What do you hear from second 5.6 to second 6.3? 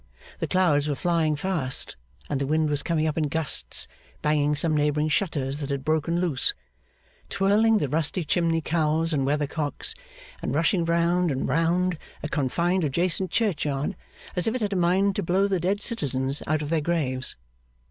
had broken